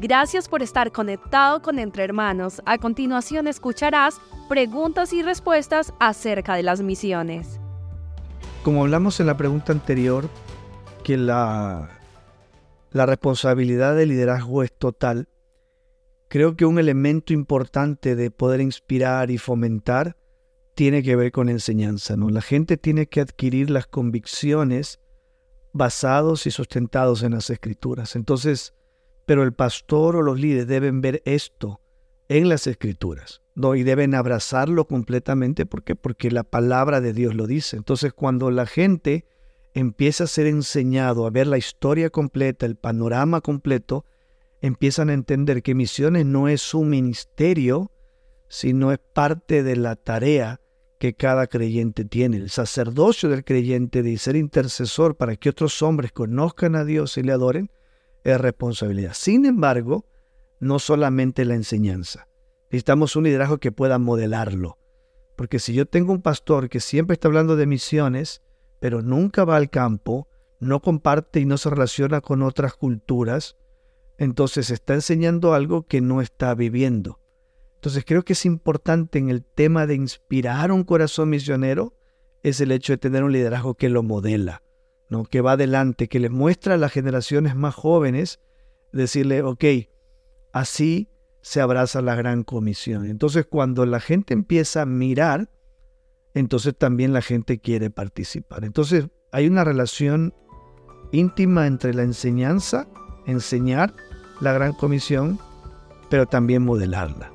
Gracias 0.00 0.48
por 0.48 0.62
estar 0.62 0.92
conectado 0.92 1.60
con 1.60 1.80
Entre 1.80 2.04
Hermanos. 2.04 2.62
A 2.66 2.78
continuación 2.78 3.48
escucharás 3.48 4.20
preguntas 4.48 5.12
y 5.12 5.22
respuestas 5.22 5.92
acerca 5.98 6.54
de 6.54 6.62
las 6.62 6.82
misiones. 6.82 7.58
Como 8.62 8.82
hablamos 8.82 9.18
en 9.18 9.26
la 9.26 9.36
pregunta 9.36 9.72
anterior, 9.72 10.28
que 11.02 11.16
la, 11.16 11.90
la 12.92 13.06
responsabilidad 13.06 13.96
del 13.96 14.10
liderazgo 14.10 14.62
es 14.62 14.72
total, 14.72 15.28
creo 16.28 16.54
que 16.54 16.64
un 16.64 16.78
elemento 16.78 17.32
importante 17.32 18.14
de 18.14 18.30
poder 18.30 18.60
inspirar 18.60 19.32
y 19.32 19.38
fomentar 19.38 20.16
tiene 20.76 21.02
que 21.02 21.16
ver 21.16 21.32
con 21.32 21.48
enseñanza. 21.48 22.16
¿no? 22.16 22.30
La 22.30 22.42
gente 22.42 22.76
tiene 22.76 23.08
que 23.08 23.20
adquirir 23.20 23.68
las 23.68 23.88
convicciones 23.88 25.00
basados 25.72 26.46
y 26.46 26.52
sustentados 26.52 27.24
en 27.24 27.32
las 27.32 27.50
escrituras. 27.50 28.14
Entonces, 28.14 28.74
pero 29.28 29.42
el 29.42 29.52
pastor 29.52 30.16
o 30.16 30.22
los 30.22 30.40
líderes 30.40 30.66
deben 30.66 31.02
ver 31.02 31.20
esto 31.26 31.82
en 32.28 32.48
las 32.48 32.66
escrituras, 32.66 33.42
¿no? 33.54 33.74
Y 33.74 33.82
deben 33.82 34.14
abrazarlo 34.14 34.86
completamente 34.86 35.66
porque 35.66 35.94
porque 35.94 36.30
la 36.30 36.44
palabra 36.44 37.02
de 37.02 37.12
Dios 37.12 37.34
lo 37.34 37.46
dice. 37.46 37.76
Entonces, 37.76 38.14
cuando 38.14 38.50
la 38.50 38.64
gente 38.64 39.26
empieza 39.74 40.24
a 40.24 40.28
ser 40.28 40.46
enseñado 40.46 41.26
a 41.26 41.30
ver 41.30 41.46
la 41.46 41.58
historia 41.58 42.08
completa, 42.08 42.64
el 42.64 42.76
panorama 42.76 43.42
completo, 43.42 44.06
empiezan 44.62 45.10
a 45.10 45.12
entender 45.12 45.62
que 45.62 45.74
misiones 45.74 46.24
no 46.24 46.48
es 46.48 46.72
un 46.72 46.88
ministerio, 46.88 47.92
sino 48.48 48.92
es 48.92 48.98
parte 49.12 49.62
de 49.62 49.76
la 49.76 49.96
tarea 49.96 50.58
que 50.98 51.12
cada 51.12 51.48
creyente 51.48 52.06
tiene. 52.06 52.38
El 52.38 52.48
sacerdocio 52.48 53.28
del 53.28 53.44
creyente 53.44 54.02
de 54.02 54.16
ser 54.16 54.36
intercesor 54.36 55.18
para 55.18 55.36
que 55.36 55.50
otros 55.50 55.82
hombres 55.82 56.12
conozcan 56.12 56.76
a 56.76 56.86
Dios 56.86 57.18
y 57.18 57.22
le 57.22 57.32
adoren, 57.32 57.70
es 58.34 58.40
responsabilidad. 58.40 59.12
Sin 59.14 59.46
embargo, 59.46 60.04
no 60.60 60.78
solamente 60.78 61.44
la 61.44 61.54
enseñanza. 61.54 62.28
Necesitamos 62.70 63.16
un 63.16 63.24
liderazgo 63.24 63.58
que 63.58 63.72
pueda 63.72 63.98
modelarlo. 63.98 64.78
Porque 65.36 65.58
si 65.58 65.72
yo 65.72 65.86
tengo 65.86 66.12
un 66.12 66.20
pastor 66.20 66.68
que 66.68 66.80
siempre 66.80 67.14
está 67.14 67.28
hablando 67.28 67.56
de 67.56 67.66
misiones, 67.66 68.42
pero 68.80 69.02
nunca 69.02 69.44
va 69.44 69.56
al 69.56 69.70
campo, 69.70 70.28
no 70.60 70.80
comparte 70.80 71.40
y 71.40 71.46
no 71.46 71.56
se 71.56 71.70
relaciona 71.70 72.20
con 72.20 72.42
otras 72.42 72.74
culturas, 72.74 73.56
entonces 74.18 74.70
está 74.70 74.94
enseñando 74.94 75.54
algo 75.54 75.86
que 75.86 76.00
no 76.00 76.20
está 76.20 76.54
viviendo. 76.54 77.20
Entonces 77.76 78.04
creo 78.04 78.24
que 78.24 78.32
es 78.32 78.44
importante 78.44 79.18
en 79.18 79.30
el 79.30 79.44
tema 79.44 79.86
de 79.86 79.94
inspirar 79.94 80.72
un 80.72 80.82
corazón 80.82 81.30
misionero, 81.30 81.94
es 82.42 82.60
el 82.60 82.72
hecho 82.72 82.92
de 82.92 82.98
tener 82.98 83.22
un 83.22 83.32
liderazgo 83.32 83.74
que 83.74 83.88
lo 83.88 84.02
modela 84.02 84.62
que 85.30 85.40
va 85.40 85.52
adelante, 85.52 86.08
que 86.08 86.20
le 86.20 86.28
muestra 86.28 86.74
a 86.74 86.78
las 86.78 86.92
generaciones 86.92 87.56
más 87.56 87.74
jóvenes, 87.74 88.40
decirle, 88.92 89.42
ok, 89.42 89.64
así 90.52 91.08
se 91.40 91.60
abraza 91.60 92.02
la 92.02 92.14
gran 92.14 92.44
comisión. 92.44 93.06
Entonces 93.06 93.46
cuando 93.48 93.86
la 93.86 94.00
gente 94.00 94.34
empieza 94.34 94.82
a 94.82 94.86
mirar, 94.86 95.50
entonces 96.34 96.76
también 96.76 97.12
la 97.12 97.22
gente 97.22 97.58
quiere 97.58 97.90
participar. 97.90 98.64
Entonces 98.64 99.08
hay 99.32 99.46
una 99.46 99.64
relación 99.64 100.34
íntima 101.12 101.66
entre 101.66 101.94
la 101.94 102.02
enseñanza, 102.02 102.86
enseñar 103.26 103.94
la 104.40 104.52
gran 104.52 104.72
comisión, 104.74 105.38
pero 106.10 106.26
también 106.26 106.62
modelarla. 106.64 107.32